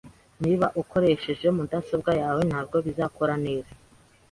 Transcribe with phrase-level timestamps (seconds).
[0.43, 3.73] Niba ukoresheje mudasobwa yawe, ntabwo bizakora neza